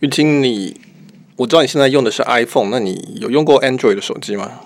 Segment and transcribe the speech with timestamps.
[0.00, 0.76] 玉清，你
[1.36, 4.60] 我知道你现在用的是 iPhone，那你有用过 Android 的手机吗？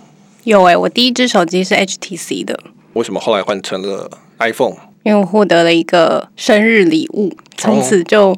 [0.44, 2.58] 有诶、我第一只手机是 HTC 的，
[2.92, 4.74] 为什么后来换成了 iPhone？
[5.04, 8.36] 因为我获得了一个生日礼物，从此就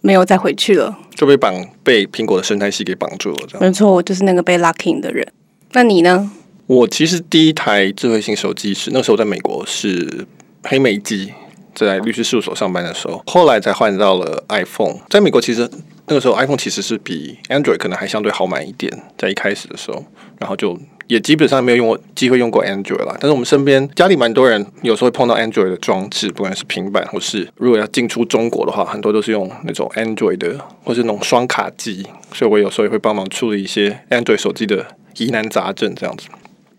[0.00, 0.96] 没有再回去了。
[1.14, 3.60] 就被绑被苹果的生态系给绑住了，这样。
[3.60, 5.26] 没错，我就是那个被 locking 的人。
[5.72, 6.30] 那你呢？
[6.66, 10.26] 我其实第一台智慧型手机是那时候在美国是
[10.64, 11.32] 黑莓机，
[11.74, 14.96] 在律师事务所上班的时候，后来才换到了 iPhone。
[15.08, 15.68] 在美国其实
[16.08, 20.04] 那个时候 iPhone 其实是比 Android 可能还相对好买一点，在一开始的时候，
[20.38, 23.14] 然后就也基本上没有用过机会用过 Android 啦。
[23.20, 34.86] 但是我们身边家里蛮多人有时候会碰到 Android 的装置，不管是平板或是如果要进出中国的话，很多都是用那种 Android 的或是那种双卡机，所以我有时候也会帮忙处理一些 Android 手机的
[35.18, 36.28] 疑难杂症这样子。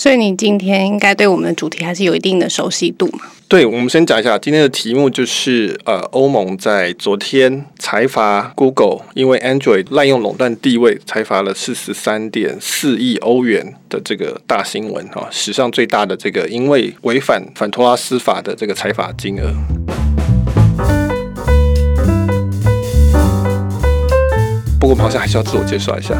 [0.02, 3.26] 所以你今天应该对我们的主题还是有一定的熟悉度嘛？
[3.50, 19.54] 对，我们先讲一下今天的题目，就是呃，欧盟在昨天裁罚 Google，因为 Android 滥用垄断地位，裁罚了四十三点四亿欧元的这个大新闻哈、史上最大的这个因为违反反托拉斯法的这个裁罚金额。
[24.80, 26.16] 不过我们好像还是要自我介绍一下。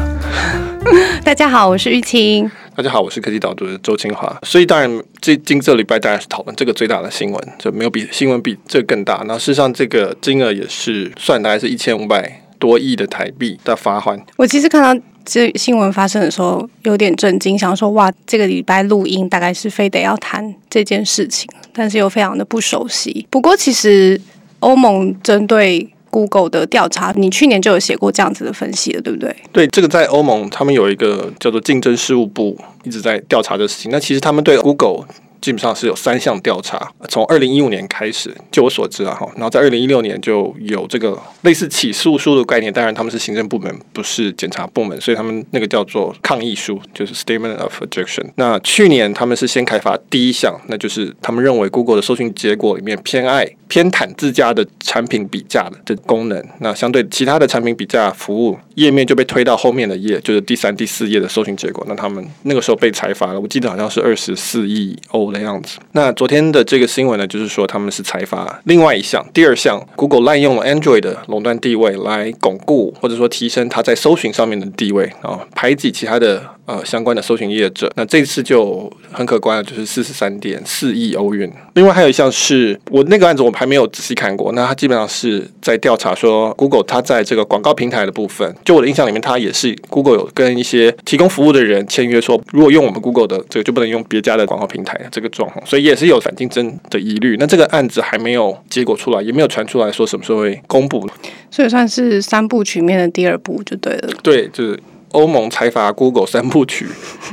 [1.24, 2.50] 大家好，我是玉清。
[2.76, 4.34] 大家好，我是科技导读的周清华。
[4.42, 9.22] 所以当然，最近这礼拜当然是讨论这个最大的新闻，就没有比新闻比这个更大。
[9.26, 14.18] 那事实上，这个金额也是算大概是一千五百多亿的台币的罚款。
[14.36, 23.26] 我其实看到这新闻发生的时候有点震惊，想说哇，这个礼拜录音大概是非得要谈这件事情，但是又非常的不熟悉。
[23.28, 24.18] 不过其实
[24.60, 29.34] 欧盟针对 Google 的调查，你去年就有写过这样子的分析了，对不对？
[29.52, 33.90] 对，这个在欧盟，他们有一个叫做竞争事务部，一直在调查这事情。
[33.90, 35.06] 那其实他们对 Google
[35.40, 48.26] 基本上是有三项调查，从二零一五年开始，就我所知啊哈，然后在二零一六年就有这个类似起诉书的概念，当然他们是行政部门，不是检察部门，所以他们那个叫做抗议书，就是 Statement of Objection。
[48.36, 61.84] 那去年他们是先开发第一项，那就是他们认为 Google 的搜寻结果里面偏爱偏袒自家的产品比价的这功能，那相对其他的产品比价服务页面就被推到后面的页，就是第三、第四页的搜寻结果。
[61.88, 65.78] 那他们那个时候被裁罚了，我记得好像是二十四亿欧的样子。
[65.92, 77.90] 那昨天的这个新闻呢，就是说他们是财阀另外一项，第二项，Google 滥用了 Android 的垄断地位来巩固或者说提升它在搜寻上面的地位啊，排挤其他的呃相关的搜寻业者。
[77.96, 81.50] 那这次就很可观的，就是四十三点四亿欧元。
[81.74, 97.36] 另外还有一项是我那个案子我还没有仔细看过，那它基本上是在调查说 Google 它在这个广告平台的部分，就我的印象里面，它也是 Google 有跟一些提供服务的人签约说，如果用我们 Google 的这个就不能用别家的广告平台这个状况，所以也是有反竞争的疑虑。
[97.38, 101.08] 那这个案子还没有结果出来，也没有传出来说什么时候会公布。
[101.50, 104.12] 所以算是三部曲面的第二部就对了。
[104.22, 104.78] 对，就是
[105.12, 106.86] 欧盟财阀 Google 三部曲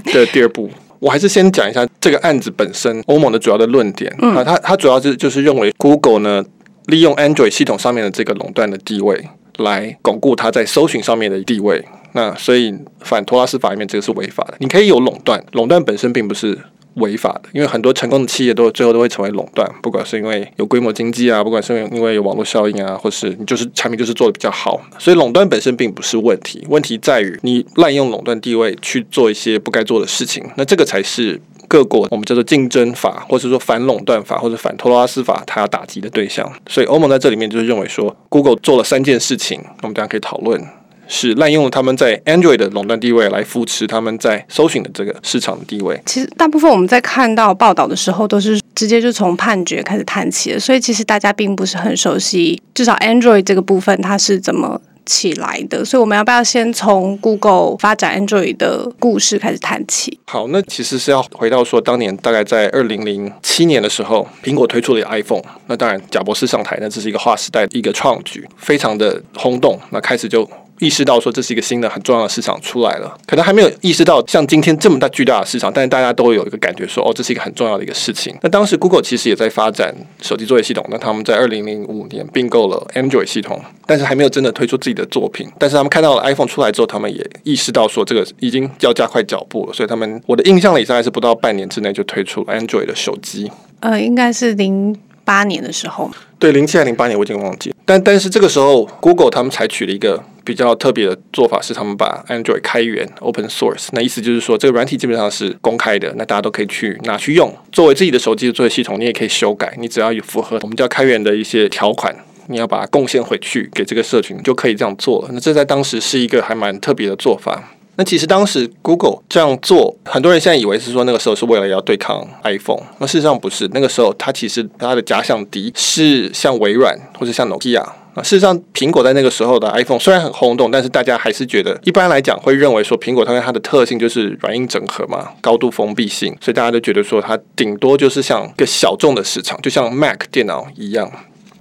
[0.05, 0.69] 的第二部。
[0.99, 6.43] 我还是先讲一下这个案子本身，欧盟的主要的论点、啊，它它主要是就是认为 Google 呢
[6.85, 9.27] 利用 Android 系统上面的这个垄断的地位，
[9.57, 11.83] 来巩固它在搜寻上面的地位。
[12.13, 14.55] 那所以反托拉斯法里面这个是违法的。
[14.59, 16.57] 你可以有垄断，垄断本身并不是
[16.97, 31.41] 违法的，因为很多成功的企业都最后都会成为垄断，不管是因为有规模经济啊，不管是因为有网络效应啊，或是你就是产品就是做的比较好，所以垄断本身并不是问题，问题在于你滥用垄断地位去做一些不该做的事情，那这个才是。
[31.69, 36.49] 各国我们叫做竞争法，或者说反垄断法，或者反托拉斯法，它要打击的对象。
[36.65, 40.65] 所以欧盟在这里面就是认为说，Google 做了三件事情，我们大家可以讨论。
[41.07, 46.01] 是滥用他们在 Android 的垄断地位来扶持他们在搜寻的这个市场的地位。
[46.05, 55.83] 其实大部分我们在看到报道的时候，都是直接就从判决开始谈起的，所以其实大家并不是很熟悉，至少 Android 这个部分它是怎么起来的。
[55.85, 60.19] 所以我们要不要先从 Google 发展 Android 的故事开始谈起？
[60.25, 65.43] 好，那其实是要回到说，当年大概在二零零七年的时候，苹果推出了 iPhone。
[65.67, 69.79] 那当然，贾博士上台，那这是一个划时代的一个创举，非常的轰动。
[69.91, 70.47] 那开始就
[70.79, 78.35] 意识到说这是一个新的很重要的市场出来了，可能还没有意识到像今天这么大巨大的市场，但是大家都有一个感觉说，哦，这是一个很重要的一个事情。
[78.41, 85.47] 那当时 Google 其实也在发展手机作业系统，那他们在二零零五年并购了 Android 系统，但是还没有真的推出自己的作品。
[85.57, 93.51] 但是他们看到了 iPhone 出来之后，他们也意识到说这个已经要加快脚步了，所以他们我的印象里大概是不到半年之内就推出了 Android 的手机。
[93.79, 94.95] 呃，应该是零
[95.27, 96.09] 八年的时候。
[96.39, 112.15] 对，零七还零八年我已经忘记，但但是这个时候 Google 他们采取了一个比较特别的做法，是他们把 Android 开源 Open Source，那意思就是说这个软体基本上是公开的，那大家都可以去拿去用，作为自己的手机的作业系统，你也可以修改，你只要有符合我们叫开源的一些条款。
[112.49, 115.29] 你要把它贡献回去给这个社群，就可以这样做了。
[115.33, 117.73] 那这在当时是一个还蛮特别的做法。
[117.97, 123.67] 那其实当时 Google 这样做，很多人现在以为是说那个时候是为了要对抗 iPhone，那事实上不是。
[123.73, 127.83] 那个时候它其实它的假想敌是像微软或者像 Nokia。
[128.23, 141.11] 事实上苹果在那个时候的 iPhone 虽然很轰动，但是大家还是觉得一般来讲会认为说苹果它它的特性就是软硬整合嘛，高度封闭性，所以大家都觉得说它顶多就是像一个小众的市场，就像 Mac 电脑一样，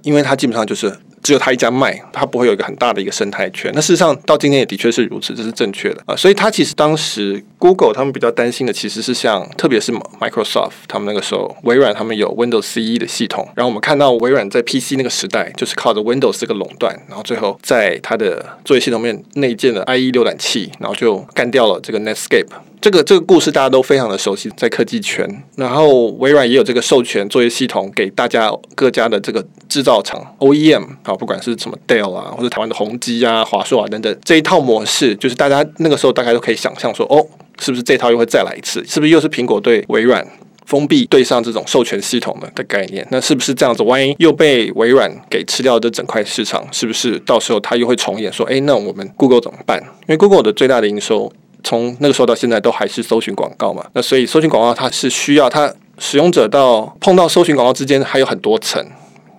[0.03, 0.97] 因为它基本上就是。
[1.27, 3.69] 只有他一家卖，他不会有一个很大的一个生态圈。
[3.75, 6.15] 那事实上到今天也的确是如此，这是正确的啊。
[6.15, 13.45] 所以，他其实当时 Google 他们比较担心的，其实是像特别是 Microsoft 他们那个时候，微软他们有 Windows CE 的系统。
[13.55, 22.47] 然后我们看到微软在 PC 那个时代，就是靠着 Windows 这个垄断，然后最后在它的作业系统面内建了 IE 浏览器，然后就干掉了这个 Netscape。
[22.79, 25.27] 这个这个故事大家都非常的熟悉，在科技圈。
[25.55, 37.25] 然后微软也有这个授权作业系统给大家各家的这个制造厂 OEM 啊，不管是什么 Dell 啊，或者台湾的宏基啊、华硕啊等等，这一套模式，就是大家那个时候大概都可以想象说，哦，
[37.59, 38.85] 是不是这套又会再来一次？
[38.85, 40.25] 是不是又是苹果对微软
[40.65, 43.05] 封闭对上这种授权系统的的概念？
[43.09, 43.81] 那是不是这样子？
[43.83, 48.31] 万一又被微软给吃掉这整块市场，是不是到时候它又会重演？
[48.31, 49.81] 说，哎，那我们 Google 怎么办？
[50.01, 51.33] 因为 Google 的最大的营收。
[51.63, 58.85] 从那个时候到现在都还是搜寻广告嘛，那所以搜寻广告它是需要它使用者到碰到搜寻广告之间还有很多层，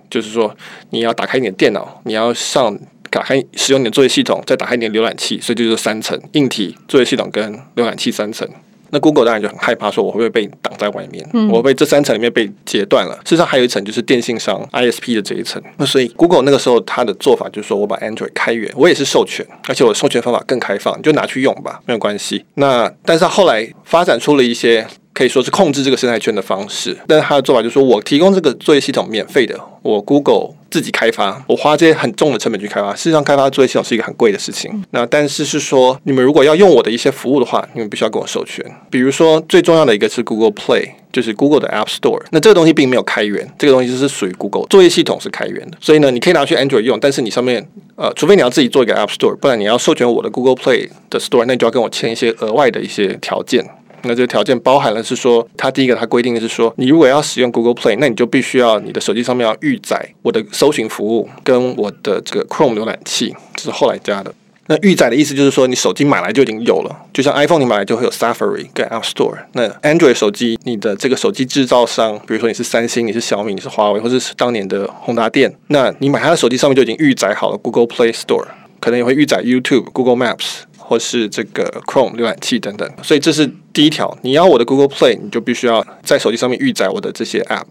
[0.09, 0.55] 就是说
[0.89, 2.77] 你要打开你的电脑，你要上
[3.09, 8.47] 打开使用你的作业系统，再打开你的浏览器，所以就是三层硬体作业系统跟浏览器三层。
[8.91, 11.27] 那 Google 当然就很害怕，说我会不会被挡在外面？
[11.49, 13.15] 我会被这三层里面被截断了。
[13.23, 15.61] 事实上还有一层就是电信商 ISP 的这一层。
[15.77, 22.45] 那所以 Google 那个时候它的做法就是说我把 Android 开源，我也是授权，而且我授权方法更开放，你就拿去用吧，没有关系。
[22.55, 24.85] 那但是后来发展出了一些。
[25.19, 32.95] 可以说是控制这个生态圈的方式，但是他的做法就是说我提供这个作业系统免费的，我 Google 自己开发，我花这些很重的成本去开发。
[32.95, 34.81] 事实上，开发作业系统是一个很贵的事情。
[34.91, 38.65] 那但是是说，你们如果要用我的一些服务的话，你们必须要跟我授权。
[38.89, 42.21] 比如说，最重要的一个是 Google Play，就是 Google 的 App Store。
[42.31, 45.77] 那这个东西并没有开源，这个东西就是属于 Google 作业系统是开源的。
[45.81, 47.67] 所以呢，你可以拿去 Android 用，但是你上面
[47.97, 53.67] 呃，除非你要自己做一个 App Store，不然你要授权我的 Google Play 的 Store，那你就要跟我签一些额外的一些条件。
[54.03, 64.33] 那这个条件包含了是说，它第一个它规定的是说，你如果要使用 Google Play，那你就必须要你的手机上面要预载我的搜寻服务跟我的这个 Chrome 浏览器，这是后来加的。
[64.71, 69.35] 那预载的意思就是说，你手机买来就已经有了，就像 iPhone 你买来就会有 Safari 跟 App Store。
[69.53, 78.45] 那 Android 手机，你的这个手机制造商，比如说你是三星、你是小米、你是华为，或者是当年的宏达电，那你买它的手机上面就已经预载好了 Google Play Store，
[78.79, 80.59] 可能也会预载 YouTube、Google Maps。
[80.89, 84.17] 或是这个 Chrome 浏览器等等，所以这是第一条。
[84.23, 87.67] 你要我的 Google Play，你就必须要在手机上面预载我的这些 App。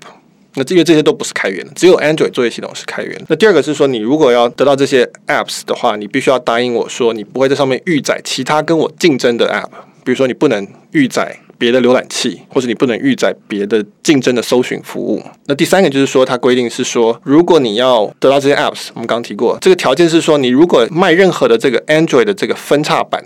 [0.55, 3.21] 那因为这些都不是开源的，只有 Android 作业系统是开源。
[3.29, 9.71] 那第二个是说，你如果要得到这些 Apps 的话，你必须要答应我说，你不会在上面预载其他跟我竞争的 App。
[10.05, 11.41] 比如说，你不能预载。
[11.59, 15.23] 别的浏览器，或者你不能预载别的竞争的搜寻服务。
[15.47, 23.23] 那第三个就是说，它规定是说，如果你要得到这些 apps，我们刚提过，这个条件是说，你如果卖任何的这个 Android 的这个分叉版。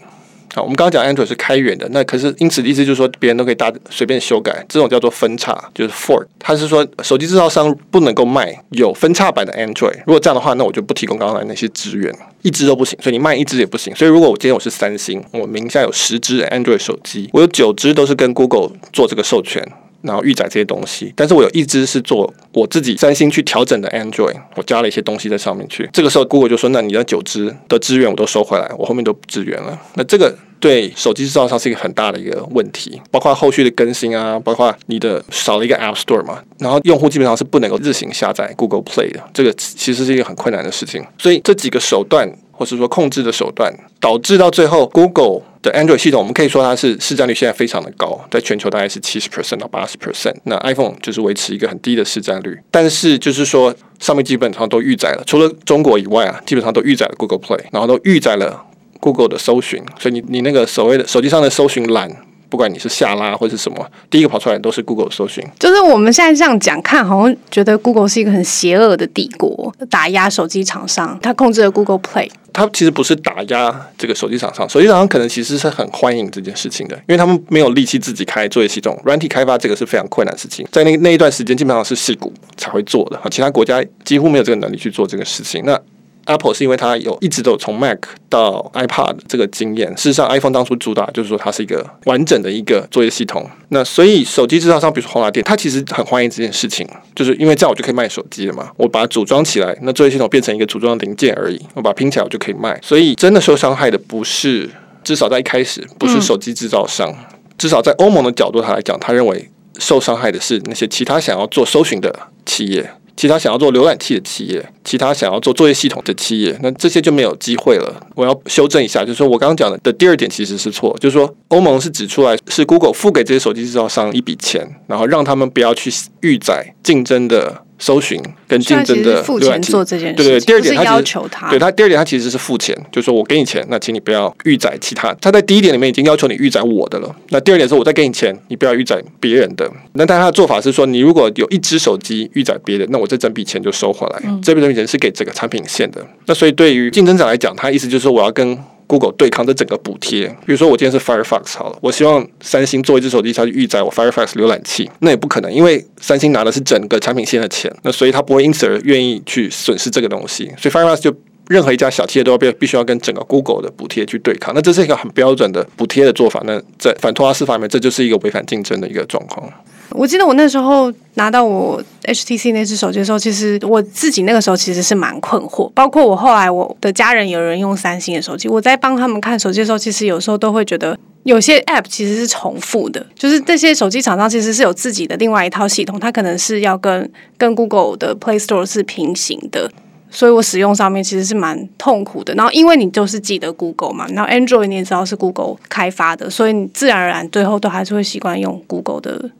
[0.55, 6.27] 好，我们刚刚讲 Android 是开源的，那可是因此的意思就是说，别人都可以大随便修改，这种叫做分叉，就是 fork。
[6.39, 9.97] 它是说，手机制造商不能够卖有分叉版的 Android。
[10.07, 12.99] 如果这样的话，那我就不提供刚才那些资源，一支都不行。
[13.03, 13.95] 所以你卖一支也不行。
[13.97, 19.67] 所以如果我今天我是三星，我名下有十支 Android 手机，我有九支都是跟 Google 做这个授权。
[20.03, 25.89] 然后预载这些东西，但是我有一支是做我自己三星去调整的 Android，我加了一些东西在上面去。
[25.93, 41.05] 这个时候，Google 就说：“那你的九支的资源我都收回来，我后面都不支援了。”那这个对手机制造商是一个很大的一个问题，包括后续的更新啊，包括你的少了一个 App Store 嘛，然后用户基本上是不能够自行下载 Google Play 的，这个其实是一个很困难的事情。
[41.19, 42.33] 所以这几个手段。
[42.55, 50.35] 或是说控制的手段，导致到最后，Google 的 Android 系统，我们可以说它是市占率现在非常的高，在全球大概是七十 percent 到八十 percent。
[50.45, 58.63] 那 iPhone 就是维持一个很低的市占率，但是就是说上面基本上都预载了，除了中国以外啊，基本上都预载了 Google Play，然后都预载了
[59.03, 62.09] Google 的搜寻，所以你你那个所谓的手机上的搜寻栏。
[62.49, 65.43] 不管你是下拉或是什么，第一个跑出来都是 Google 搜寻。
[65.59, 72.29] 就是我们现在这样讲，看好像觉得 Google 是一个很邪恶的帝国，打压手机厂商，它控制了 Google Play。
[72.53, 85.63] 它其实不是打压这个手机厂商，手机厂商可能其实是很欢迎这件事情的，因为他们没有力气自己开作业系统，软体开发这个是非常困难的事情，在那那一段时间基本上是戏骨才会做的，其他国家几乎没有这个能力去做这个事情。
[85.65, 85.81] 那
[86.27, 87.99] Apple 是因为它有一直都有从 Mac
[88.29, 89.89] 到 iPad 这个经验。
[89.97, 93.49] 事实上，iPhone 当初主打就是说它是一个完整的一个作业系统。
[93.71, 98.71] 那所以手机制造商，比如说宏达电，它其实很欢迎这件事情，就是因为这样我就可以卖手机了嘛。
[98.77, 102.79] 我把它组装起来，那作业系统变成一个组装零件而已，我把它拼起来我就可以卖。
[102.83, 104.71] 所以真的受伤害的不是，
[105.03, 107.13] 至少在一开始不是手机制造商，
[107.59, 112.15] 至少在欧盟的角度他来讲，他认为受伤害的是那些其他想要做搜寻的
[112.47, 112.89] 企业。
[113.17, 118.07] 其他想要做浏览器的企业，其他想要做作业系统的企业，那这些就没有机会了。
[118.15, 125.91] 我要修正一下，就是说我刚刚讲的的第二点其实是错，就是说欧盟是指出来是 Google 付给这些手机制造商一笔钱，然后让他们不要去
[126.21, 127.63] 预载竞争的。
[127.83, 130.41] 搜寻跟竞争的付钱做这件事，对对。
[130.41, 135.13] 第二点，他要求他，对他第二点，他其实是付钱，就是说我给你钱，那请你不要预载其他。
[135.15, 137.13] 他在第一点里面已经要求你预载我的了。
[137.31, 139.69] 那第二点是我再给你钱，你不要预载别人的。
[139.95, 144.21] 那但他的做法是说，你如果有一只手机预载别人，那我这整笔钱就收回来。
[144.23, 146.01] 嗯这笔钱是给这个产品线的。
[146.27, 148.57] 那所以对于竞争者来讲，他意思就是说我要跟。
[148.93, 161.15] Google 对抗这整个补贴，比如说我今天是 Firefox 好了，我希望三星做一只手机，它去预载我 Firefox 浏览器，那也不可能，因为三星拿的是整个产品线的钱，那所以他不会因此而愿意去损失这个东西，所以 Firefox 就
[161.49, 169.51] 任何一家小企业都要必必须要跟整个 Google 的补贴去对抗，那这是一个很标准的补贴的做法，那在反托拉斯法里面，这就是一个违反竞争的一个状况。
[169.95, 175.71] 我记得我那时候拿到我 HTC 那只手机的时候，其实我自己那个时候其实是蛮困惑。
[175.75, 189.71] 包括我后来我的家人有人用三星的手机，我在帮他们看手机的时候，其实有时候都会觉得有些 App 其实是重复的，就是这些手机厂商其实是有自己的另外一套系统，它可能是要跟跟 Google 的 Play Store 是平行的，
[190.11, 192.35] 所以我使用上面其实是蛮痛苦的。
[192.35, 199.31] 然后因为你就是记得 Google 嘛，然后 Android 你也知道是 Google 开发的，所以你自然而然最后都还是会习惯用 Google 的。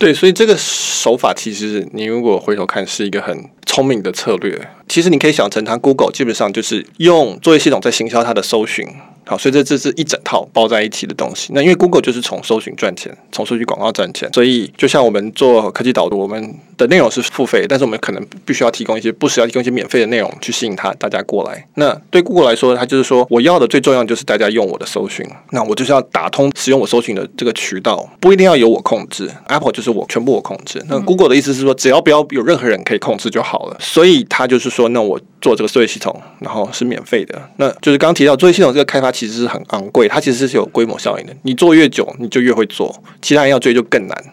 [0.00, 4.58] 对，所以这个手法其实你如果回头看是一个很聪明的策略。
[4.88, 8.88] 其实你可以想成，它 Google 基本上就是用作业系统在行销它的搜寻。
[9.30, 11.52] 好，所以这这是一整套包在一起的东西。
[11.54, 21.64] 那因为 Google 就是从搜寻赚钱，从数据广告赚钱，所以就像我们做科技导读，我们的内容是付费，但是我们可能必须要提供一些不时要提供一些免费的内容去吸引他大家过来。
[21.76, 29.30] 那对 Google 来说，它就是说我要的最重要就是大家用我的搜寻，那我就是要打通使用我搜寻的这个渠道，不一定要由我控制。
[29.46, 30.84] Apple 就是我全部我控制。
[30.88, 33.76] 那 Google 的意思是说，只要不要有任何人可以控制就好了。
[33.78, 37.50] 所以他就是说，那我做这个作业系统，然后是免费的。
[37.56, 40.06] 那就是刚提到作业系统这个开发其实是很昂贵。
[40.08, 44.24] 它其实是有规模效应的，你做越久，你就越会做，其他人要追就更难。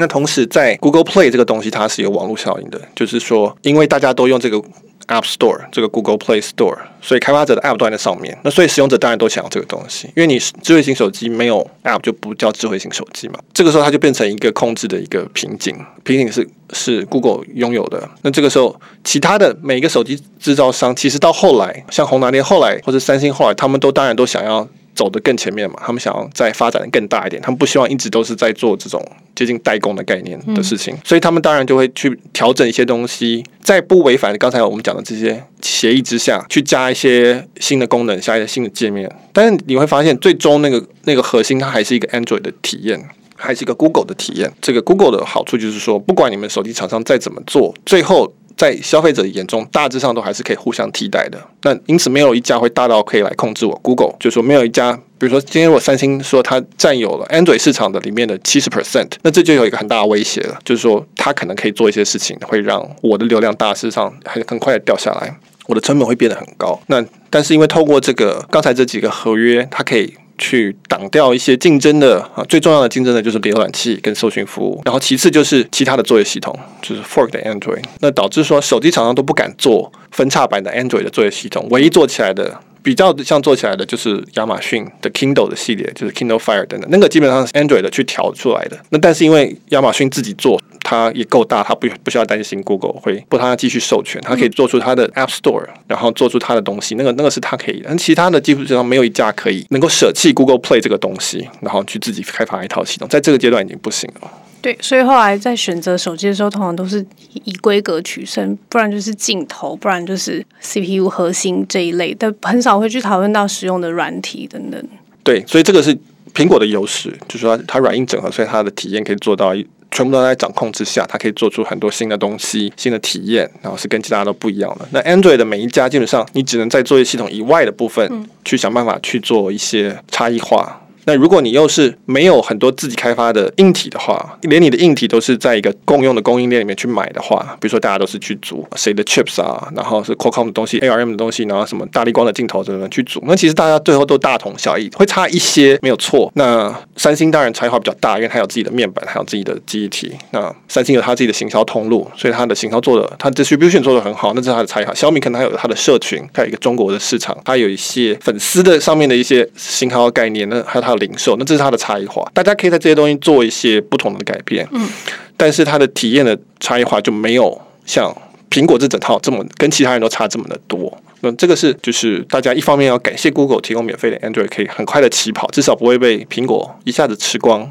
[0.00, 4.60] 那同时，在 Google Play 这个东西，它是有网络效应的，就是说，因为大家都用这个。
[5.08, 8.38] App Store 这个 Google Play Store，所以开发者的 App 都在上面。
[8.44, 13.40] 那所以使用者当然都想要这个东西，因为你智慧型手机没有 App 就不叫智慧型手机嘛。
[13.52, 18.08] 这个时候它就变成一个控制的一个瓶颈，瓶颈是是 Google 拥有的。
[18.22, 24.68] 那这个时候，其他的每一个手机制造商，其实到后来，像宏达电后来或者三星后来，他们都当然都想要。
[25.00, 29.02] 走得更前面嘛，他们想要再发展的更大一点，他们不希望一直都是在做这种
[29.34, 39.10] 接近代工的概念的事情，所以他们当然就会去调整一些东西，在不违反刚才我们讲的这些协议之下去加一些新的功能，加一些新的界面。
[39.32, 43.02] 但是你会发现，最终那个那个核心它还是一个 Android 的体验，
[43.36, 44.52] 还是一个 Google 的体验。
[44.60, 48.34] 这个 Google 的好处就是说，不管你们手机厂商再怎么做，最后。
[48.60, 51.40] 在消费者眼中，大致上都还是可以互相替代的。
[51.62, 53.74] 那因此，没有一家会大到可以来控制我。
[53.82, 65.34] Google 就说没有一家，比如说今天我三星说它占有了 Android 市场的里面的七十 percent，那这就有一个很大的威胁了，就是说它可能可以做一些事情，会让我的流量大致上很很快的掉下来，
[65.66, 66.78] 我的成本会变得很高。
[66.88, 70.12] 那但是因为透过这个刚才这几个合约，它可以。
[70.40, 82.58] 去挡掉一些竞争的啊，最重要的竞争的就是浏览器跟搜寻服务，然后其次就是其他的作业系统，就是 fork 的 Android，那导致说手机厂商都不敢做分叉版的 Android 的作业系统，唯一做起来的。
[82.82, 88.78] 比较像做起来的就是亚马逊的 Kindle 的系列，就是 Kindle Fire 等等，那个基本上是 Android 的去调出来的。
[88.90, 96.94] 那但是因为亚马逊自己做，它也够大，它不不需要担心 Google 会不它继续授权，它可以做出它的 App Store，然后做出它的东西。
[96.94, 104.30] 那个那个是它可以，但其他的基本上没有一家可以能够舍弃 Google Play 这个东西，然后去自己开发一套系统，在这个阶段已经不行了。
[104.62, 107.04] 对，所以后来在选择手机的时候，通常都是
[107.44, 114.82] 以规格取胜，不然就是镜头，不然就是 CPU 核心这一类，但很少会去讨论到使用的软体等等。
[115.22, 115.96] 对，所以这个是
[116.34, 119.54] 苹果的优势，就是说它软硬整合，所以它的体验可以做到
[119.90, 124.86] 全部都在掌控之下，它可以做出很多新的东西、新的体验，然后是跟其他都不一样的。
[124.90, 130.82] 那 Android 的每一家基本上，你只能在作业系统以外的部分去想办法去做一些差异化。
[131.04, 146.30] 那如果你又是没有很多自己开发的硬体的话，连你的硬体都是在一个共用的供应链里面去买的话，比如说大家都是去组谁的 chips 啊，然后是 Qualcomm 的东西、ARM 的东西，然后什么大力光的镜头等等去组，那其实大家最后都大同小异，会差一些没有错。
[146.34, 150.12] 那三星当然差异化比较大，因为它有自己的面板，还有自己的记忆体。
[150.32, 154.94] 那三星有它自己的行销通路，所以它的行销做的，它 distribution 做的很好，那是它的差异化。
[154.94, 162.28] 小米可能还有它的社群，还有一个中国的市场，它有一些粉丝的上面的一些型号概念，那还有它的零售，那这是它的差异化。
[162.34, 164.88] 大家可以在这些东西做一些不同的改变，嗯，
[165.36, 168.14] 但是它的体验的差异化就没有像
[168.50, 170.96] 苹果这整套这么跟其他人都差这么的多。
[171.22, 177.70] 那这个是就是大家一方面要感谢 Google 提供免费的 Android，可以很快的起跑，至少不会被苹果一下子吃光。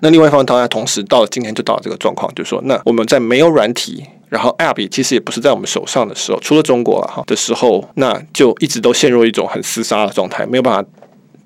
[0.00, 10.84] 那另外一方面，当然同时到了今天就到了这个状况，就是说，那我们在没有软体，然后 App 也其实也不是在我们手上的时候，除了中国了哈的时候，那就一直都陷入一种很厮杀的状态，没有办法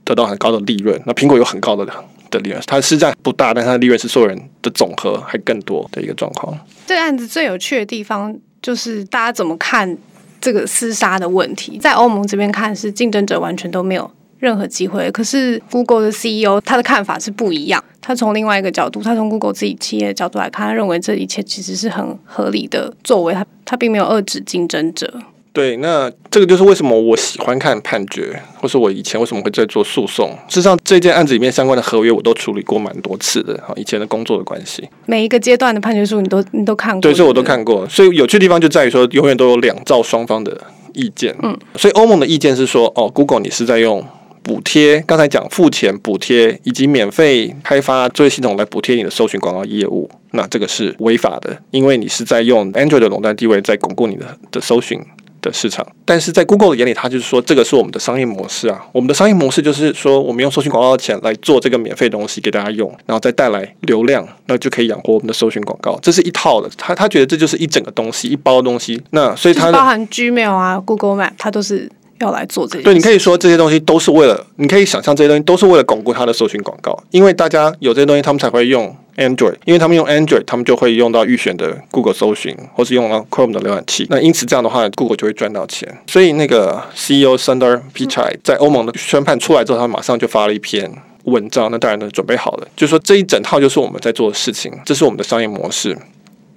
[0.09, 0.99] 得到很高的利润。
[1.05, 1.85] 那苹果有很高的
[2.31, 6.59] 的利润，它市占不大，但它的利润是所有人的总和还更多的一个状况。
[6.87, 9.99] 这个案子最有趣的地方就是大家怎么看
[10.41, 14.11] 这个厮杀的问题，在欧盟这边看是竞争者完全都没有。
[14.39, 17.83] 任何机会，可是 Google 的 CEO 他的看法是不一样。
[18.01, 23.35] 他从另外一个角度，他从 Google 自己企业的角度来看，他认为这一切其实是很合理的作为。
[23.35, 25.13] 他他并没有遏制竞争者。
[25.59, 30.31] 对，那这个就是为什么我喜欢看判决，或是我以前为什么会在做诉讼。
[30.47, 33.57] 事实上，这件案子里面相关的合约我都处理过蛮多次的。
[33.67, 37.01] 哈，以前的工作的关系，每一个阶段的判决书你都你都看过。
[37.01, 37.85] 对，这我都看过。
[37.89, 40.57] 所以有趣的地方就在于说，永远都有两造双方的
[40.95, 41.35] 意见。
[41.43, 44.07] 嗯，所以欧盟的意见是说，哦，Google 你是在用。
[44.41, 54.99] 补贴，刚才讲付钱补贴，以及免费开发作业系统来补贴你的搜寻广告业务，那这个是违法的，因为你是在用 Android 的垄断地位在巩固你的的搜寻
[55.41, 55.87] 的市场。
[56.05, 65.99] 但是在 Google 的眼里，他就是说这个是我们的商业模式啊，我们的商业模式就是说我们用搜寻广告的钱来做这个免费东西给大家用，然后再带来流量，那就可以养活我们的搜寻广告。
[66.03, 69.01] 这是一套的，他他觉得这就是一整个东西，一包东西。
[69.11, 71.91] 那所以它包含 Gmail 啊，Google Map，它都是。
[72.21, 85.93] 要来做这些，对，你可以说这些东西都是为了，你可以想象这些东西都是为了巩固它的搜寻广告，因为大家有这些东西，他们才会用 Android，因为他们用 Android，他们就会用到预选的 Google 搜寻，或是用到 Chrome 的浏览器，那因此这样的话，Google 就会赚到钱。
[86.07, 90.91] 所以那个 CEO Sundar Pichai 在欧盟的宣判出来之后，他马上就发了一篇
[91.25, 95.99] 文章，那当然呢准备好了，就说这一整套就是我们在做的事情，这是我们的商业模式，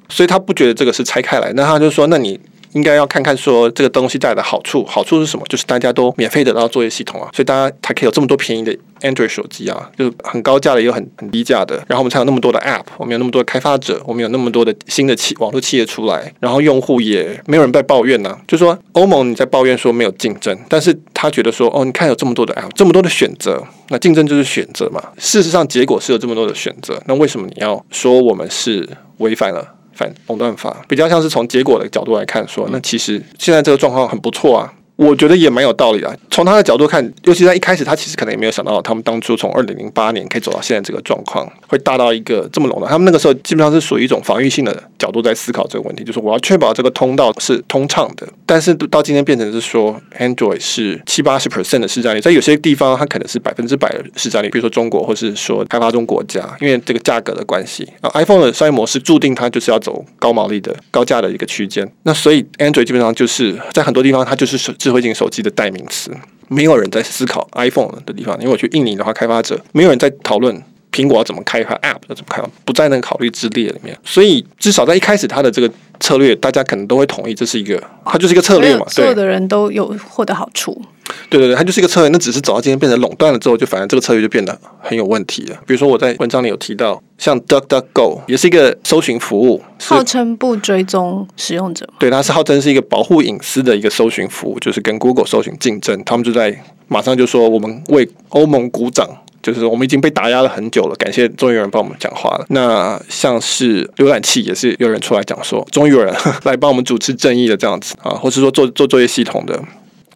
[0.07, 2.39] 所以他不觉得这个是拆开来，那他就说，那你。
[2.73, 5.45] 应该要看看说这个东西带来的好处，好处是什么？
[5.49, 11.75] 就是大家都免费得到作业系统啊，所以大家才可以有这么多便宜的 Android 手机啊，就是很高价的，也有很很低价的。
[11.87, 18.37] 然后我们才有那么多的 App，我们有那么多的开发者，我们有那么多的新的企网络企业出来，然后用户也没有人在抱怨呢。
[18.47, 25.01] 就说欧盟你在抱怨说没有竞争，但是他觉得说哦，你看有这么多的 App，这么多的选择，那竞争就是选择嘛。
[25.17, 29.75] 事实上结果是有这么多的选择，那为什么你要说我们是违反了？
[29.93, 34.73] 反垄断法比较像是从结果的角度来看，说那其实现在这个状况很不错啊。
[35.01, 36.19] 我觉得也蛮有道理的。
[36.29, 42.87] 从他的角度看，尤其在一开始，他其实可能也没有想到，他们当初从二零零八年可以走到现在这个状况，会大到一个这么垄断。
[42.87, 48.27] 他们那个时候基本上是属于一种防御性的角度在思考这个问题，就是我要确保这个通道是通畅的。
[48.45, 61.91] 但是到今天变成是说，Android 是七八十 percent 的市占率，在有些地方它可能是百分之百的市占率，比如说中国，或是说开发中国家，因为这个价格的关系啊，iPhone 的商业模式注定它就是要走高毛利的高价的一个区间。
[62.03, 64.57] 那所以 Android 基本上就是在很多地方它就是
[64.91, 66.11] 智慧型手机的代名词，
[66.49, 68.37] 没有人在思考 iPhone 的地方。
[68.39, 70.53] 因为我去印尼的话，开发者没有人在讨论
[70.91, 73.97] 苹果要怎么开发 App 要怎么开发，不在那个考虑之列里面。
[74.03, 78.85] 所以至少在一开始，它的这个策略，大家可能都会同意，这是一个，它就是一个策略嘛。
[78.89, 80.81] 所有的人都有获得好处。
[81.29, 82.09] 对对对，它就是一个策略。
[82.09, 85.55] 那只是走到今天变成垄断了之后，就反而这个策略就变得很有问题了。
[85.65, 91.87] 比如说我在文章里有提到，像 DuckDuckGo 也是一个搜寻服务，号称不追踪使用者。
[91.99, 96.03] 对，它是号称是一个保护隐私的一个搜寻服务，就是跟 Google 搜寻竞争。
[96.05, 99.07] 他们就在马上就说，我们为欧盟鼓掌，
[99.41, 102.45] 就是我们已经被打压了很久了，感谢终于有人帮我们讲话了。
[102.49, 109.61] 那像是浏览器也是有人出来讲说，终于有人 来帮我们主持正义的这样子啊，或是说做做作业系统的。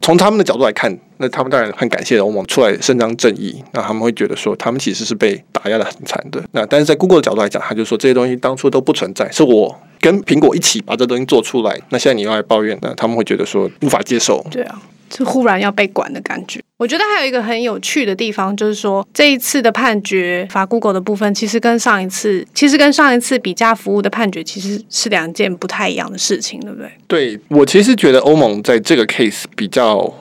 [0.01, 3.63] 从他们的角度来看，那他们当然很感谢欧盟出来伸张正义。
[3.71, 6.43] 那他们会觉得说，他们其实是被打压的很惨的。
[6.51, 11.79] 那但是在 Google 的角度来讲，他就说这些东西当初都不存在，是我跟苹果一起把这东西做出来。
[11.89, 14.45] 那现在你要来抱怨，那他们会觉得说无法接受。
[14.51, 14.81] 对啊。
[15.09, 16.59] 就忽然要被管的感觉。
[16.77, 26.91] 我觉得还有一个很有趣的地方，就是说这一次的判决罚 Google 的部分，其实跟上一次，其实跟上一次比价服务的判决，其实是两件不太一样的事情，对不对？
[27.07, 30.13] 对我其实觉得欧盟在这个 case 比较。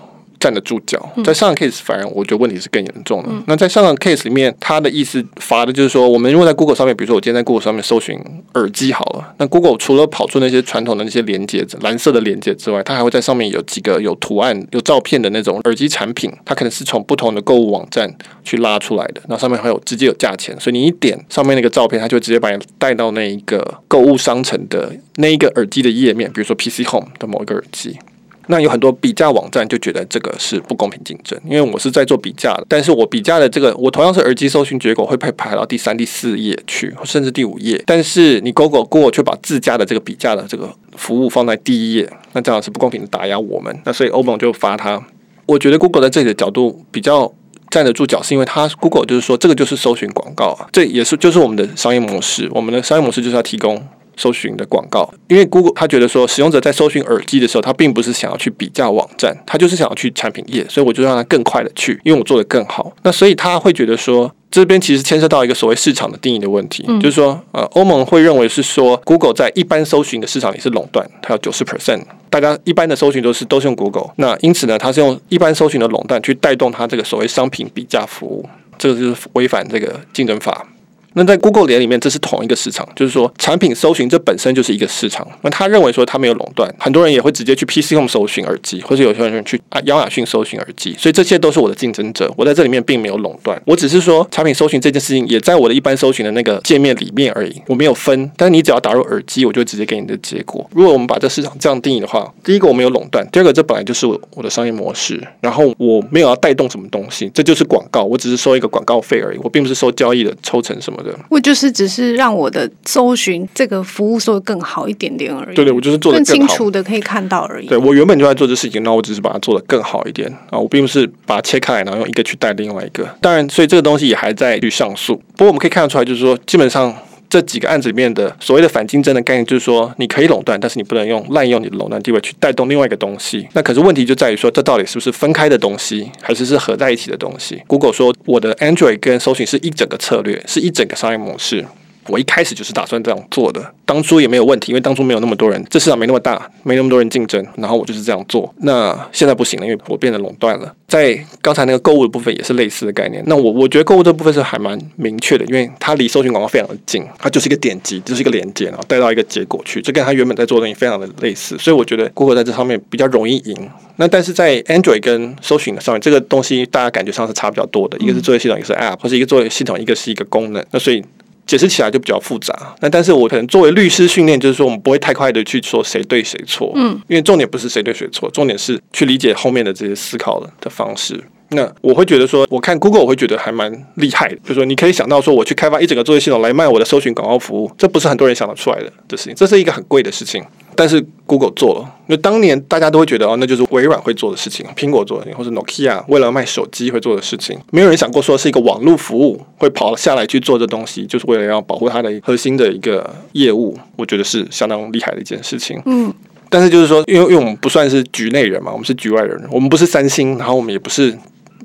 [0.45, 1.11] 站得住脚。
[1.25, 3.31] 在上个 case 反而我觉得问题是更严重的。
[3.47, 8.21] 那在上个 case 里面，他的意思罚的就是说，我们如果在 Google 上面，比如说我今天在 Google 上面搜寻
[8.53, 27.99] 耳机好了，那 Google 除了跑出那些传统的那些连接蓝色的连接之外，它还会在上面有几个有图案、有照片的那种耳机产品，它可能是从不同的购物网站去拉出来的，那上面还有直接有价钱，所以你一点上面那个照片，它就直接把你带到那一个购物商城的那一个耳机的页面，比如说 PC Home 的某一个耳机。
[28.47, 43.75] 那有很多比价网站就觉得这个是不公平竞争，因为我是在做比价的，但是我比价的这个，我同样是耳机搜寻结果会被排到第三、第四页去，甚至第五页，但是你 Google Google 却把自家的这个比价的这个服务放在第一页，那这样是不公平的打压我们。
[43.85, 45.03] 那所以欧盟就罚他。
[45.47, 47.33] 我觉得 Google 在这里的角度比较
[47.71, 53.83] 站得住脚，是因为它 Google 就是说这个就是搜寻广告啊，这也是就是我们的商业模式，我们的商业模式就是要提供。
[54.17, 62.93] 搜寻的广告，因为 Google 他觉得说，使用者在搜寻耳机的时候，他并不是想要去比价网站，他就是想要去产品页，所以我就让他更快的去，因为我做的更好。
[63.03, 78.49] 那所以他会觉得说，这边其实牵涉到一个所谓市场的定义的问题，就是说，呃，欧盟会认为是说，Google 在一般搜寻的市场里是垄断，它有九十 percent，大家一般的搜寻都是都是用 Google，那因此呢，它是用一般搜寻的垄断去带动它这个所谓商品比价服务，
[78.79, 80.67] 这个就是违反这个竞争法。
[81.15, 85.27] 那在 Google 脸里面，这是同一个市场，就是说产品搜寻这本身就是一个市场。
[85.43, 92.33] 那他认为说他没有垄断，很多人也会直接去 PC Home 搜寻耳机，或者有些人去啊亚马逊搜寻耳机，所以这些都是我的竞争者。
[92.37, 98.31] 我在这里面并没有垄断，我只是说产品搜寻这件事情也在我的一般搜寻的那个界面里面而已，我没有分。
[98.37, 100.69] 但是你只要打入耳机，我就直接给你的结果。
[100.73, 111.17] 如果我们把这市场这样定义的话，第一个我没有垄断，第二个这本来就是我我的商业模式，然后我没有要带动什么东西，这就是广告，我只是收一个广告费而已，我并不是收交易的抽成什么的。
[111.29, 111.85] 我就是只。
[111.95, 115.55] 是让我的搜寻这个服务做的更好一点点而已。
[115.55, 117.69] 对对，我就是做的更清楚的可以看到而已。
[117.69, 123.09] 对我原本就在做这事情，那我只是把它做的更好一点啊，我并不是把它切开来，然后用一个去带另外一个。
[123.21, 125.15] 当然，所以这个东西也还在去上诉。
[125.37, 126.93] 不过我们可以看得出来，就是说基本上。
[127.35, 133.49] 这几个案子里面的所谓的反竞争的概念，就是说你可以垄断，但是你不能用滥用你的垄断地位去带动另外一个东西。
[133.55, 141.65] 那可是问题就在于说，这到底是不是分开的东西，还是是合在一起的东西？Google 说我的 Android 跟搜寻是一整个策略，是一整个商业模式。
[142.09, 148.53] 我一开始就是打算这样做的，当初也没有问题，因为当初没有那么多人，这市场没那么大，没那么多人竞争，然后我就是这样做。
[148.59, 150.75] 那现在不行了，因为我变得垄断了。
[150.87, 153.23] 在刚才那个购物的部分也是类似的概念。
[153.27, 161.57] 那我我觉得购物这部分是还蛮明确的，因为它离搜寻广告非常的近，它就是一个点击，就是一个连接，然后带到一个结果去，这跟它原本在做的东西非常的类似。
[161.59, 163.69] 所以我觉得 Google 在这方面比较容易赢。
[163.97, 170.65] 那但是在 Android 跟搜寻的上面，这个东西大家感觉上是差比较多的，一个是作业系统，一个是 App，或是一个作业系统，一个是一个功能。
[170.71, 171.03] 那所以。
[171.47, 181.23] 解释起来就比较复杂，那但是我可能作为律师训练，就是说我们不会太快的去说谁对谁错，嗯，因为重点不是谁对谁错，重点是去理解后面的这些思考的方式。
[181.51, 190.43] 那我会觉得说，我看 Google 我会觉得还蛮厉害的，就是说你可以想到说，我去开发一整个作业系统来卖我的搜寻广告服务，这不是很多人想得出来的的事情，这是一个很贵的事情。
[190.77, 203.79] 但是 Google 做了，那当年大家都会觉得哦，那就是微软会做的事情，苹果做的，或者 Nokia 为了卖手机会做的事情，没有人想过说是一个网络服务会跑下来去做这东西，就是为了要保护它的核心的一个业务。
[203.95, 205.81] 我觉得是相当厉害的一件事情。
[205.87, 206.13] 嗯，
[206.49, 211.17] 但是就是说，因为因为我们不算是局内人嘛，我们是局外人，我们不是三星，然后我们也不是。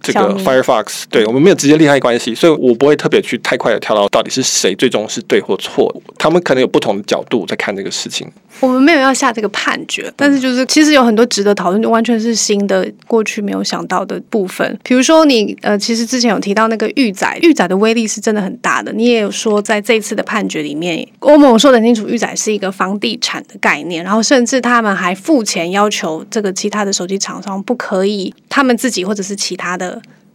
[0.02, 8.28] 这个 Firefox 对我们没有直接利害关系，所以我不会特别去太快的跳到到底是谁最终是对或错，他们可能有不同的角度在看这个事情。
[8.60, 14.78] 我们没有要下这个判决，但是就是其实有很多值得讨论，就完全是新的过去没有想到的部分。
[14.84, 18.92] 比如说你呃，其实之前有提到那个预载，预载的威力是真的很大的。
[18.92, 29.89] 你也有说在这次的判决里面，欧盟说的很清楚，预载是一个房地产的概念，然后甚至他们还付钱要求这个其他的手机厂商不可以他们自己或者是其他的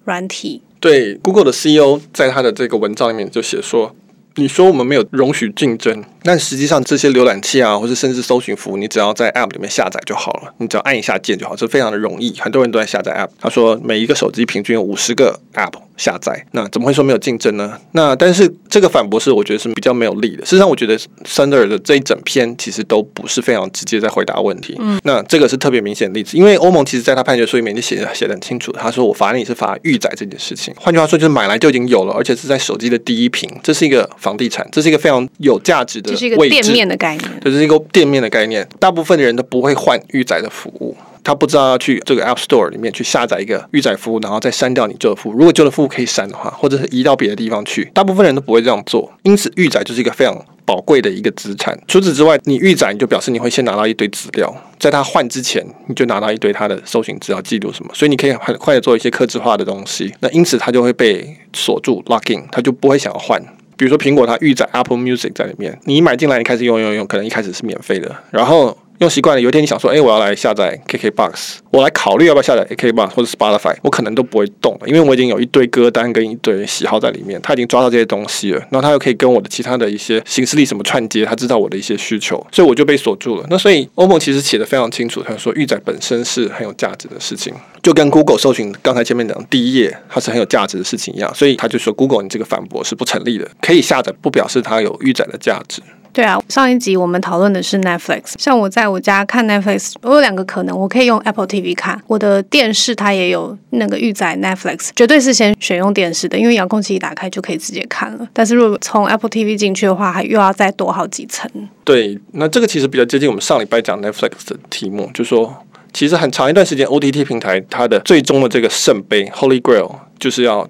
[0.05, 0.63] 软体。
[0.81, 3.95] 对，Google 的 CEO 在他的这个文章里面就写说。
[4.37, 13.29] 你说我们没有容许竞争，但实际上这些浏览器啊，或是甚至搜寻服务，你只要在 App 里面下载就好了，你只要按一下键就好，这非常的容易，很多人都在下载 App。
[13.39, 15.75] 他说每一个手机平均有五十个 App。
[15.97, 17.79] 下载那怎么会说没有竞争呢？
[17.93, 20.45] 那但是这个反驳是我觉得是比较没有力的。
[20.45, 24.77] 事实上，我觉得 Sander 的这一整篇其实都不是非常直接在回答问题。
[24.79, 30.75] 嗯，那这个是特别明显的例子，因为欧盟其实在他判决书里面就写写的很清楚，他说我罚你是罚预载这件事情。
[30.77, 38.67] 换句话说，就是买来就已经有了，而且是在手机的第一屏，这是一个房地产，这是一个非常有价值的，这是一个店面的概念，这是一个店面的概念。
[38.81, 40.97] 大部分的人都不会换预载的服务。
[41.25, 45.33] 他不知道要去这个 App Store 里面去下载一个预载服务，然后再删掉你旧的服务。
[45.33, 49.11] 如果旧的服务可以删的话，或者是移到别的地方去，大部分人都不会这样做。
[49.23, 51.77] 因此，预载就是一个非常宝贵的一个资产。
[51.89, 60.13] 除此之外，你预载你就表示你会先拿到一堆资料，在他换之前，你就拿到一堆他的搜寻资料记录什么，所以你可以很快的做一些克制化的东西。
[60.21, 63.43] 那因此，他就会被锁住 lock in，他就不会想要换。
[63.77, 68.77] 比如说苹果，它预载 Apple Music 在里面，你买进来，你开始用用用，可能一开始是免费的，然后。
[68.99, 83.47] 用习惯了，有一天你想说，哎，我要来下载 KKBox，我来考虑要不要下载 KKBox 或者 Spotify，我可能都不会动了，因为我已经有一堆歌单跟一堆喜好在里面，他已经抓到这些东西了，然后他又可以跟我的其他的一些形式力什么串接，他知道我的一些需求，所以我就被锁住了。
[83.51, 87.53] 那所以欧盟其实写的非常清楚，他说预载本身是很有价值的事情，
[87.83, 95.83] 就跟 Google 搜寻刚才前面讲的第一页它是很有价值的事情一样，所以他就说 Google 你这个反驳是不成立的，可以下载不表示它有预载的价值。
[96.15, 98.35] 对啊，上一集我们讨论的是 Netflix。
[98.39, 108.29] 像我在我家看 Netflix，我有两个可能，我可以用 Apple TV 看，我的电视它也有那个预载 Netflix，绝对是先选用电视的，因为遥控器一打开就可以直接看了。
[108.33, 111.51] 但是如果从 Apple TV 进去的话，还又要再多好几层。
[111.83, 115.53] 对，那这个其实比较接近我们上礼拜讲 Netflix 的题目，就说
[115.93, 120.69] 其实很长一段时间 OTT 平台它的最终的这个圣杯 Holy Grail 就是要。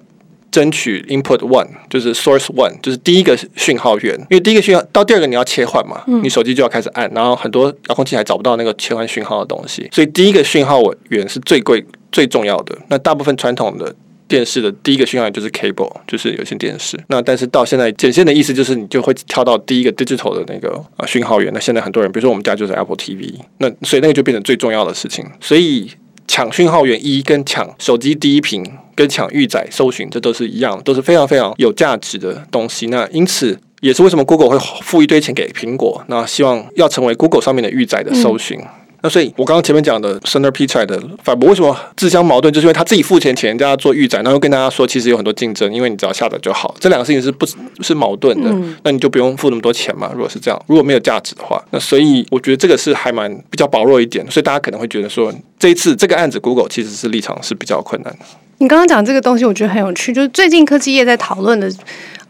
[0.51, 12.77] 争取 input one 就是 source one 就是第一个讯号源，因为第一个讯号到第二个你要切换嘛，你手机就要开始按，然后很多遥控器还找不到那个切换讯号的东西，所以第一个讯号源是最贵最重要的。
[12.87, 13.93] 那大部分传统的
[14.27, 16.97] 电视的第一个讯号源就是 cable，就是有线电视。
[17.09, 21.51] 那但是到现在剪线的意思就是你就会跳到第一个 digital 的那个啊讯号源。
[21.53, 25.25] 那现在很多人，比如说我们家就是 Apple TV，那所以那个就变成最重要的事情。
[25.39, 25.91] 所以
[26.27, 28.65] 抢讯号源一跟抢手机第一屏。
[28.95, 32.87] 跟抢预载搜寻，这都是一样，都是非常非常有价值的东西。
[32.87, 38.57] 那因此也是为什么 Google 会付一堆钱给苹果，那希望要成为 Google 上面的预载的搜寻。
[39.05, 42.51] 那所以，我刚刚前面讲的 Center p i c h 的反驳为什么自相矛盾？
[42.51, 46.73] 就是因为他自己付钱请人家做预展，然后又跟大家说其实有很多竞争，因为你只要下载就好。
[46.79, 47.45] 这两个事情是不
[47.83, 48.49] 是矛盾的？
[48.83, 50.09] 那你就不用付那么多钱嘛。
[50.11, 54.25] 如果是这样，如果没有价值的话，那所以我觉得这个是还蛮比较薄弱一点。
[54.31, 58.19] 所以大家可能会觉得说，这一次这个案子 Google 其实是立场是比较困难的。
[58.57, 60.11] 你刚刚讲这个东西，我觉得很有趣。
[60.11, 61.71] 就是最近科技业在讨论的，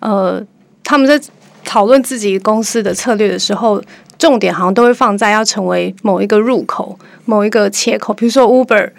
[0.02, 0.44] 呃，
[0.84, 1.18] 他们在
[1.64, 3.82] 讨论自己公司的策略的时候，
[4.18, 8.92] 重点好像都会放在要成为某一个入口、某一个切口，比如说 Uber，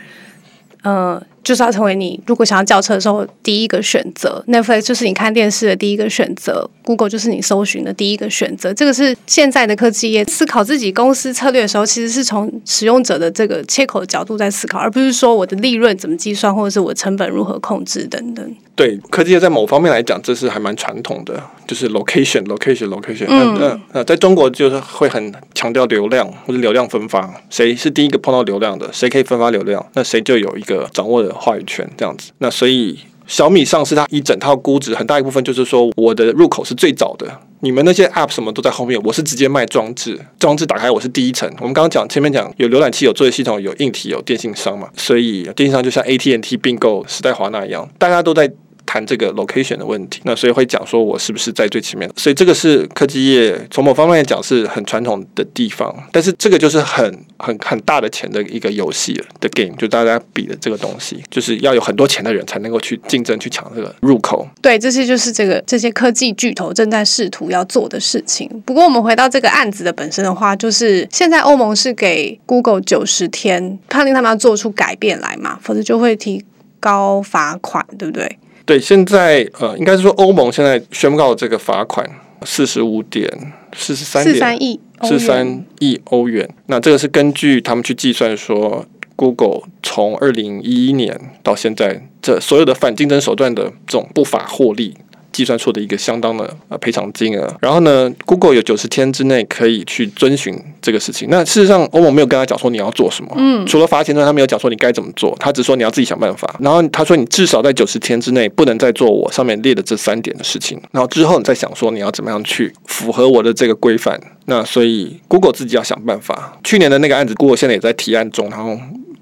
[0.83, 1.23] 呃。
[1.47, 8.75] 就是要成为你如果想要叫车的时候第一个选择，Netflix 就是你看电视的第一个选择，Google 就是你搜寻的第一个选择。
[8.75, 18.57] 这个是现在的科技业思考自己公司策略的时候，其实是从使用者的这个切口的角度在思考，而不是说我的利润怎么计算，或者是我成本如何控制等等。
[18.75, 23.25] 对科技业在某方面来讲，这是还蛮传统的，就是 location，location，location。
[23.29, 23.81] 嗯嗯。
[23.93, 31.36] 那在中国就是会很强调流量或者流量分发，谁是第一个碰到流量的，谁可以分发流量，那谁就有一个掌握的。
[31.37, 37.27] 话语权这样子，那所以小米上市，它一整套估值很大一部分就是说，我的入口是最早的，
[37.61, 41.49] 你们那些 App 什么都在后面，我是直接卖装置，装置打开我是第一层。
[41.59, 48.51] 我们刚刚讲前面讲有浏览器、有作业系统、有硬体、有电信商嘛，所以电信商就像 AT&T 并购时代华纳一样，大家都在。
[48.97, 57.05] 谈这个 location 的问题，那所以会讲说我是不是在最前面，所以这个是科技业从某方面来讲是很传统的地方，但是这个就是很
[57.39, 64.49] 很很大的钱的一个游戏的 game，就大家比的这个东西，就是要有很多钱的人才能够去竞争去抢这个入口。
[64.63, 68.49] 对，这些就是这个这些科技巨头正在试图要做的事情。
[68.65, 76.43] 不过我们回到这个案子的本身的话，就是现在欧盟是给 Google 九十天判定他们要做出改变来嘛，否则就会提
[76.81, 78.39] 高罚款，对不对？
[78.67, 82.05] 对，现在呃，应该是说欧盟现在宣告这个罚款
[82.45, 83.31] 四十五点
[83.73, 86.49] 四十三点亿四三亿欧元。
[86.67, 94.97] 那这个是根据他们去计算说，Google 从二零一一年到现在，这所有的反竞争手段的这种不法获利。
[95.37, 101.29] 计算出的一个相当的呃赔偿金额，然后呢，Google 有九十天之内可以去遵循这个事情。
[101.31, 106.57] 那事实上，欧盟没有跟他讲说你要做什么，嗯，除了罚钱之外，他没有讲说你该怎么做，他只说你要自己想办法。
[106.59, 110.81] 然后他说你至少在九十天之内不能再做我上面列的这三点的事情。
[110.91, 114.19] 然后之后你再想说你要怎么样去符合我的这个规范。
[114.47, 116.59] 那所以 Google 自己要想办法。
[116.65, 118.79] 去年的那个案子，Google 现在也在提案中，然后。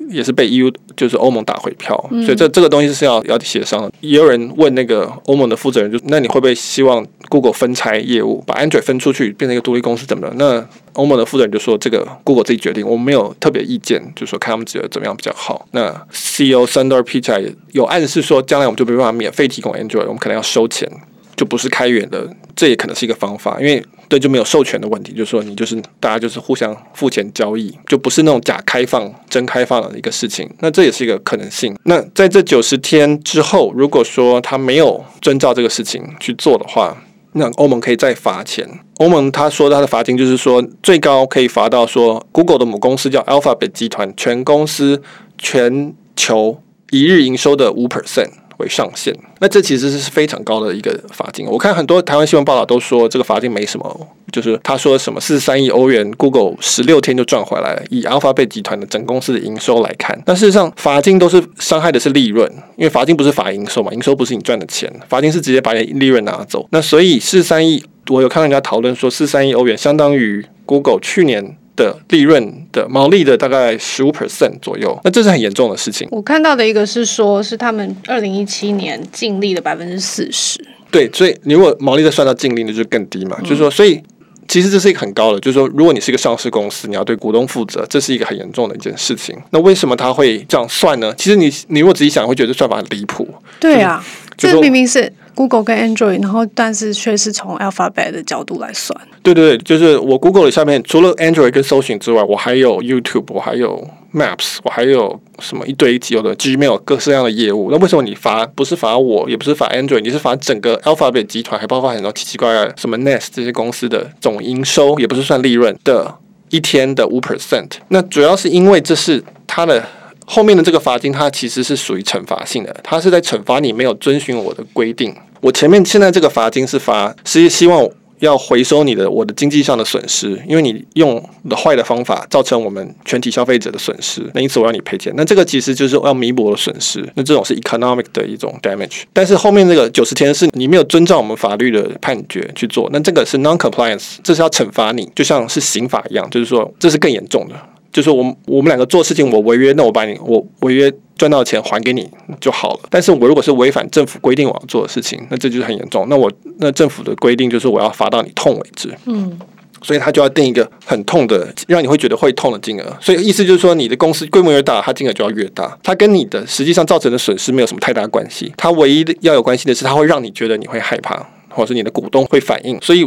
[0.09, 3.93] 也是被 EU 就是欧盟打回票，所以这这个东西是要要协商的。
[4.01, 10.35] 也有人问那个欧盟的负责人，就那你会不会希望 Google 分拆业务，把 Android 分出去，变成一个独立公司，怎么的？
[10.37, 15.67] 那欧盟的负责人就说，这个 Google 自己决定，我们没有特别意见，就说看他们觉得怎么样比较好。
[15.73, 20.89] 那 CEO Sundar Pichai 有暗示说，将来我们就没办法免费提供 Android，我们可能要收钱。
[21.37, 30.49] 就不是开源的，这也可能是一个方法，因为对就没有授权的问题，就是说你就是大家就是互相付钱交易，就不是那种假开放、真开放的一个事情。
[30.61, 31.75] 那这也是一个可能性。
[31.85, 36.97] 那在这九十天之后，如果说他没有遵照这个事情去做的话，
[37.33, 38.69] 那欧盟可以再罚钱。
[38.99, 45.03] 欧盟他说他的罚金就是说最高可以罚到说 Google 的母公司叫 Alphabet 集团全公司
[45.37, 48.31] 全球一日营收的五 percent。
[48.59, 51.47] 为上限，那这其实是非常高的一个罚金。
[51.47, 57.83] 我看很多台湾新闻报道都说这个罚金没什么，就是他说什么四十三亿欧元，Google 十六天就赚回来了。
[57.91, 66.67] 以 Alphabet 集团的整公司的营收来看，但事实上罚金都是伤害的是利润，因为罚金不是罚营收嘛，营收不是你赚的钱，罚金是直接把你利润拿走。
[66.71, 71.57] 那所以四十三亿，我有看到人家讨论说四十三亿欧元相当于 Google 去年。
[71.77, 76.07] 的利润的毛利的大概十五 percent 左右，那这是很严重的事情。
[76.11, 80.65] 我看到的一个是说，是他们二零一七年净利的百分之四十。
[80.91, 83.37] 对，所以你如果毛利再算到净利，那就更低嘛。
[83.43, 84.01] 就是说，所以
[84.47, 89.37] 其实这是一个很高的，就是说，如果你是一个上市公司，你要对股东负责，这是一个很严重的一件事情。
[89.51, 91.13] 那为什么他会这样算呢？
[91.17, 93.29] 其实你你如果仔细想，会觉得算法很离谱。
[93.59, 94.05] 对啊，
[94.37, 95.13] 这明明是。
[95.35, 98.99] Google 跟 Android，然后但是却是从 Alphabet 的角度来算。
[99.23, 107.71] 对对对，就是我 Google 的下面除了 Android 跟搜寻之外，我还有 YouTube，我还有 Maps，我还有什么一堆有的 Gmail 各式各样的业务。
[107.71, 116.15] 那为什么你罚不是罚我，也不是罚 Android，你是罚整个 Alphabet 集团，还包括很多奇奇怪怪什么 Nest 这些公司的总营收，也不是算利润的
[116.51, 117.71] 一天的五 percent。
[117.89, 119.85] 那主要是因为这是它的。
[120.25, 125.15] 后面的这个罚金，它其实是属于惩罚性的，它是在惩罚你没有遵循我的规定。
[125.41, 127.87] 我前面现在这个罚金是罚，是希望
[128.21, 135.13] 要回收你的我的经济上的损失，因为你用的坏的方法造成我们全体消费者的损失，那因此我要你赔钱。
[135.15, 139.03] 那这个其实就是要弥补我的损失，那这种是 economic 的一种 damage。
[139.13, 147.55] 但是后面这个九十天是你没有遵照我们法律的判决去做，那这个是 non-compliance，这是要惩罚你，就像是刑法一样，就是说这是更严重的。
[147.95, 152.81] 就是我们我们两个做事情，我违约，那我把你我违约赚到钱还给你就好了。
[152.91, 156.05] 但是我如果是违反政府规定我要做的事情，那这就是很严重。
[156.11, 156.29] 那我
[156.59, 158.93] 那政府的规定就是我要罚到你痛为止。
[159.07, 159.39] 嗯，
[159.81, 162.99] 所以他就要定一个很痛的，让你会觉得会痛的金额。
[163.01, 165.79] 所以意思就是说，你的公司规模越大，它金额就要越大。
[165.81, 168.53] 它跟你的实际上造成的损失没有什么太大关系。
[168.57, 172.77] 它唯一的要有关系的是，它会让你觉得你会害怕，或者是你的股东会反应。
[172.83, 173.07] 所以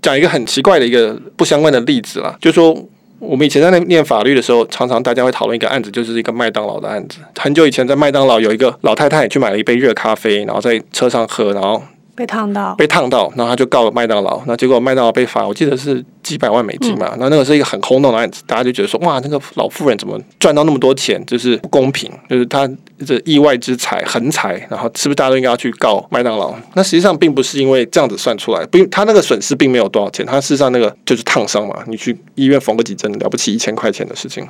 [0.00, 2.74] 讲一个很奇怪的一个不相关的例子啦，就是说。
[3.18, 7.18] 我们以前在那念法律的时候，常常大家会讨论一个案子，就是一个麦当劳的案子。
[7.38, 11.82] 很久以前，在麦当劳有一个老太太去买了一杯热咖啡，然后在车上喝，然后。
[12.14, 17.14] 被烫到，被烫到，然后她就告了麦当劳，那结果麦当劳被罚，我记得是几百万美金嘛。
[17.18, 22.68] 那那个是一个很轰动的案子，大家就觉得说，哇，那个老妇人怎么赚到那么多钱，就是不公平，就是她
[23.06, 26.52] 这意外之财横财，然后是不是大家都应该要去告麦当劳？
[26.74, 34.44] 那实际上并不是因为这样子算出来，并他那个损失并没有多少钱，他事实上那个就是烫伤嘛，你去医院缝个几针，了不起一千块钱的事情，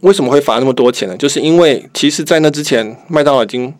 [0.00, 1.16] 为什么会罚那么多钱呢？
[1.16, 3.72] 就是因为其实，在那之前，麦当劳已经。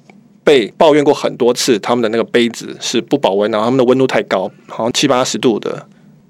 [0.47, 5.85] 被抱怨过很多次，他们的那个杯子是不保温，然后他们的温度太高，好像七八十度的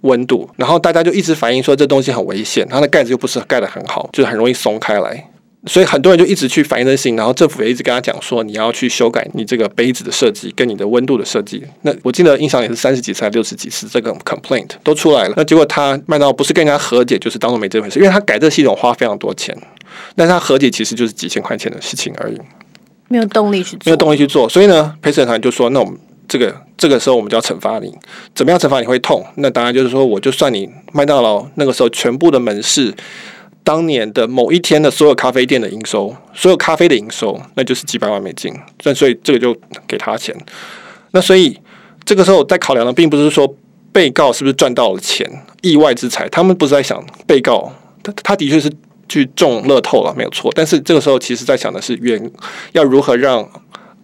[0.07, 5.29] 温度，然后大家就一直反映说这东西很危险，它的盖子又不是盖得很好，就是很容易松开来，
[5.67, 11.63] 所以很多人就一直去反映这事情，然后政府也一直跟他讲说你要去修改你这个杯子的设计跟你的温度的设计。
[11.83, 15.35] 那我记得印象也是三十几次六十几次，这个 complaint 都出来了。
[15.37, 19.57] 那结果他麦当劳不是跟人家和解，就是当做没这回事，因为他改这个系统花非常多钱，
[20.15, 22.39] 但是他和解其实就是几千块钱的事情而已。
[23.09, 25.97] 没有动力去做，没有动力去做，所以呢，陪审团就说：“那我们
[26.29, 27.95] 这个这个时候，我们就要惩罚你。
[28.35, 29.25] 怎么样惩罚你会痛？
[29.37, 32.95] 那当然就是说，我就算你麦当劳那个时候全部的门市
[33.63, 38.55] 当年的某一天的所有咖啡店的营收，所有咖啡的营收，那就是几百万美金。
[38.85, 40.37] 那所以这个就给他钱。
[41.13, 41.59] 那所以
[42.05, 43.57] 这个时候在考量的，并不是说
[43.93, 45.31] 被告是不是赚到了钱，
[45.63, 46.29] 意外之财。
[46.29, 48.71] 他们不是在想被告，他他的确是。”
[49.09, 50.51] 去中乐透了，没有错。
[50.53, 52.21] 但是这个时候，其实在想的是，原
[52.73, 53.49] 要如何让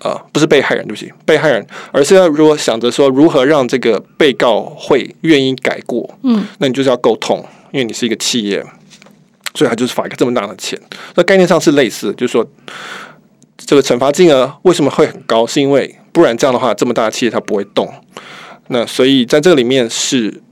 [0.05, 6.19] 呃，不是被害人，对不起，被害人，而是要如果想着说，如何让这个被告会愿意改过。
[6.25, 7.39] 嗯，那你就是要沟通，
[7.71, 8.61] 因为你是一个企业，
[9.55, 10.77] 所以他就是罚一个这么大的钱。
[11.15, 12.45] 那概念上是类似，就是说，
[13.57, 15.47] 这个惩罚金额为什么会很高？
[15.47, 17.89] 是因为不然这样的话，这么大的企业它不会动。
[18.69, 20.43] 那所以在这个里面是，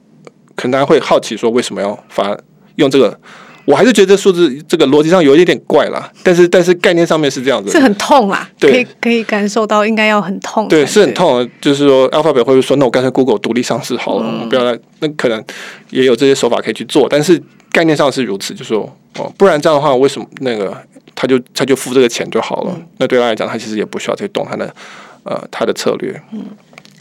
[0.55, 2.39] 可能大家会好奇说，为什么要罚
[2.77, 3.19] 用这个？
[3.65, 11.49] 我还是觉得数字这个逻辑上有一点怪啦，但是但是概念上面是这样子，是很痛啦，可以可以感受到应该要很痛，对，是很痛。
[11.61, 15.43] 就是说，Alphabet 会不会说，那我干脆 Google 独立上市好了，我不要来，那可能
[15.91, 18.81] 也有这些手法可以去做，但是概念上是如此，就说
[19.19, 20.77] 哦，不然这样的话，为什么那个
[21.15, 22.77] 他就他就付这个钱就好了？
[22.99, 24.75] 那对他来讲，他其实也不需要再动他的
[25.25, 26.21] 呃他的策略。
[26.33, 26.45] 嗯，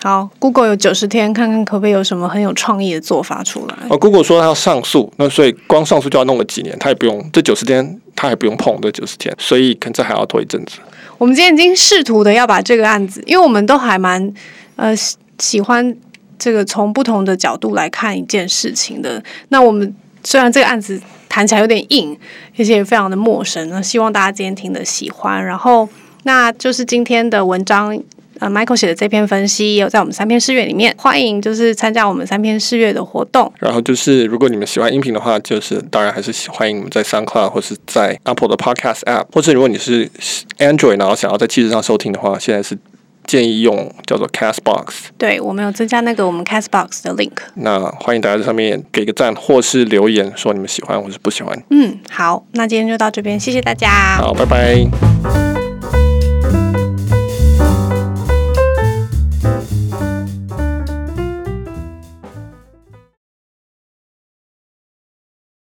[0.01, 3.75] 好，Google 有九十天，看看可不可以有什么很有创意的做法出来。
[3.89, 10.77] 哦，Google 说他要上诉，那所以光上诉就要弄了几年，他也不用这九十天，他还不用碰这九十天，所以可能这还要拖一阵子。
[11.17, 14.33] 我们今天已经试图的要把这个案子，因为我们都还蛮
[14.77, 15.93] 呃喜喜欢
[16.37, 19.21] 这个从不同的角度来看一件事情的。
[19.49, 19.93] 那我们
[20.23, 22.17] 虽然这个案子谈起来有点硬，
[22.57, 25.43] 而且也非常的陌生，那希望大家今天听的喜欢。
[25.45, 25.89] 然后，
[26.23, 28.01] 那就是今天的文章。
[28.39, 33.51] 呃，Michael 写的这篇分析也有在我们三篇四月里面，欢迎就是参加我们三篇四月的活动。
[33.59, 40.09] 然后就是，如果你们喜欢音频的话，就是当然还是欢迎你们在 SoundCloud 或是在 Apple 的 Podcast App，或者如果你是
[40.57, 42.77] Android 然后想要在汽车上收听的话，现在是
[43.25, 44.85] 建议用叫做 Castbox。
[45.17, 47.33] 对，我们有增加那个我们 Castbox 的 link。
[47.55, 51.61] 那欢迎大家在上面给个赞，或是留言说你们喜欢或是不喜欢。
[51.69, 54.17] 嗯，好，那今天就到这边，谢谢大家。
[54.17, 55.48] 好，拜拜。